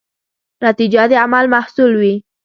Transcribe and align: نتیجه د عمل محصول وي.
نتیجه 0.65 1.03
د 1.11 1.13
عمل 1.23 1.45
محصول 1.55 1.91
وي. 2.01 2.15